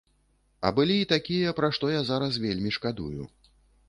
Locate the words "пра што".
1.59-1.89